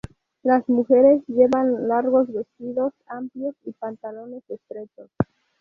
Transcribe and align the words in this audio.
Las 0.41 0.67
mujeres 0.67 1.21
llevan 1.27 1.87
largos 1.87 2.33
vestidos 2.33 2.91
amplios 3.05 3.53
y 3.65 3.71
pantalones 3.73 4.41
estrechos. 4.49 5.11